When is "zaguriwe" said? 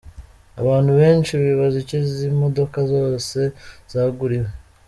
3.91-4.49